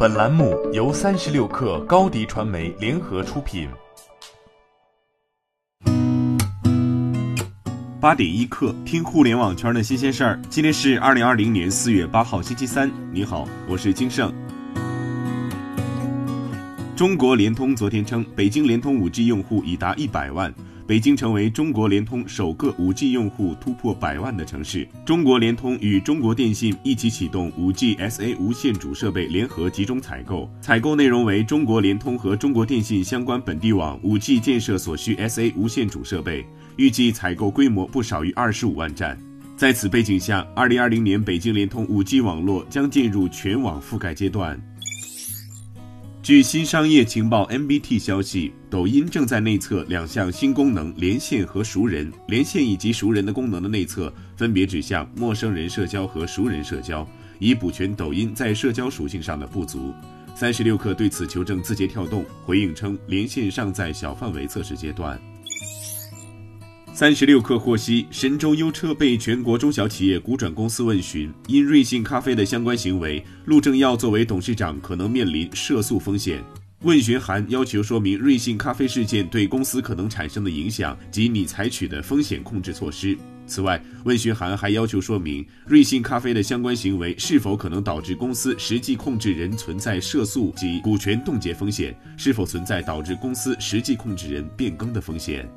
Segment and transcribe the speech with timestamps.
[0.00, 3.68] 本栏目由三十六氪高低传媒联合出品。
[8.00, 10.40] 八点一刻，听互联网圈的新鲜事儿。
[10.48, 12.88] 今天是二零二零年四月八号，星期三。
[13.10, 14.32] 你好，我是金盛。
[16.94, 20.54] 中国联通昨天称，北京联通五 G 用户已达一百万。
[20.88, 24.88] 北京成为中国联通首个 5G 用户突破百万的城市。
[25.04, 36.42] 中国联通与中国电信一起启动 5G SA 无线主设备联合集中采购，采购内容为中国联通和中国电信相关本地网 5G 建设所需 SA 无线主设备，
[36.76, 39.14] 预计采购规模不少于二十五万站。
[39.58, 44.58] 在此背景下，2020年北京联通 5G 网络将进入全网覆盖阶段。
[46.28, 52.12] 据新商业情报 MBT 消息，抖音正在内测两项新功能——连线和熟人。
[52.26, 59.94] 连线以及熟人的功能的内测，分别指向陌生人社交和熟人社交，以补全抖音在社交属性上的不足。
[60.34, 65.18] 三十六氪对此求证字节跳动，回应称，连线尚在小范围测试阶段。
[66.98, 76.42] 三十六氪获悉，神州优车被全国中小企业股转公司问询，因瑞幸咖啡的相关行为，陆正耀作为董事长可能面临涉诉风险。
[76.82, 83.16] 问询函要求说明瑞幸咖啡事件对公司可能产生的影响及你采取的风险控制措施。
[83.46, 95.48] 此外，问询函还要求说明瑞幸咖啡的相关行为是否可能导致公司实际控制人存在涉诉及股权冻结风险，是否存在导致公司实际控制人变更的风险。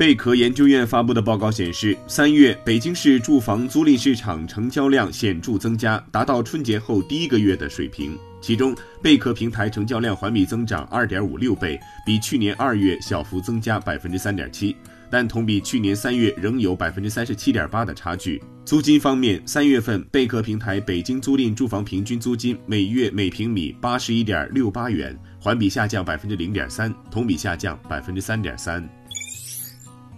[0.00, 8.18] 贝壳研究院发布的报告显示，三月北京市住房租赁市场成交量显著增加，达到春节后第一个月的水平。
[8.40, 14.74] 其中，贝壳平台成交量环比增长二点五六倍，比去年二月小幅增加百分之三点七，
[15.10, 18.42] 但同比去年三月仍有百分之三十七点八的差距。
[18.64, 28.82] 租金方面，三月份贝壳平台北京租赁住房平均租金每月每平米八十一点六八元，环比下降百分之零点三，同比下降百分之三点三。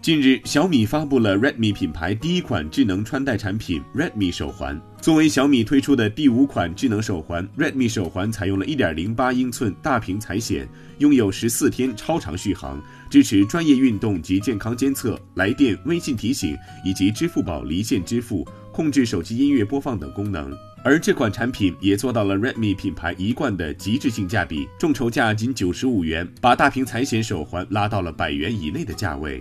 [0.03, 4.77] 近日，小米发布了 Redmi 品牌第一款智能穿戴产品 Redmi 手环。
[5.01, 10.69] 作为小米推出的第五款智能手环，Redmi 手环采用了一点零八英寸大屏彩显，
[10.99, 20.53] 拥有十四天超长续航，支持专业运动及健康监测、来电、微信提醒以及支付宝离线支付、控制手机音乐播放等功能。
[20.85, 29.41] 而这款产品也做到了 Redmi 品牌一贯的极致性价比，众筹价仅九十五元，把大屏彩显手环拉到了百元以内的价位。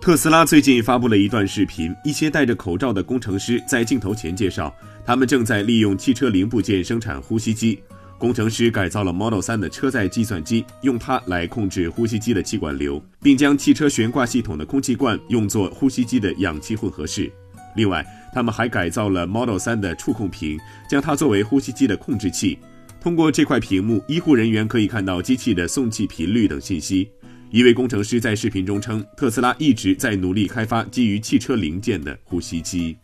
[0.00, 7.78] 特斯拉最近发布了一段视频，一些戴着口罩的工程师在镜头前介绍，他们正在利用汽车零部件生产呼吸机。
[8.16, 17.30] 工程师改造了 Model 3的车载计算机，用它来控制呼吸机的气管流，并将汽车悬挂系统的空气罐用作呼吸机的氧气混合室。
[17.76, 22.58] 另外，他们还改造了 Model 3的触控屏，将它作为呼吸机的控制器。
[23.00, 27.08] 通过这块屏幕，医护人员可以看到机器的送气频率等信息。
[27.50, 32.94] 一位工程师在视频中称，特斯拉一直在努力开发基于汽车零件的呼吸机。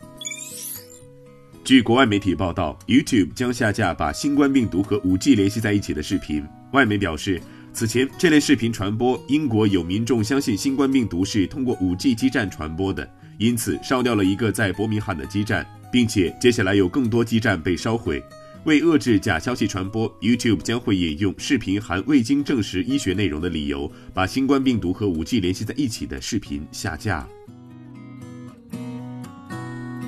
[1.64, 6.44] 据国外媒体报道，YouTube 将下架把新冠病毒和 5G 联系在一起的视频。
[6.72, 7.40] 外媒表示，
[7.72, 18.22] 此前这类视频传播，英国有民众相信新冠病毒是通过 5G 基站传播的，因此烧掉了一个在伯明翰的基站，并且接下来有更多基站被烧毁。
[18.64, 27.28] 为遏制假消息传播，YouTube 将会引用视频含未经证实医学内容的理由，把新冠病毒和 5G 联系在一起的视频下架。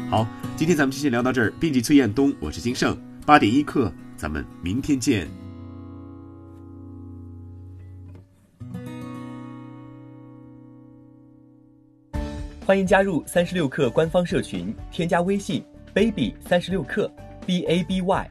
[0.09, 1.53] 好，今天咱们就先聊到这儿。
[1.61, 2.97] 编辑崔彦东，我是金盛，
[3.27, 5.28] 八点一刻，咱们明天见。
[12.65, 15.62] 欢迎加入三十六氪官方社群，添加微信
[15.93, 17.11] baby 三十六氪
[17.44, 18.31] b a b y。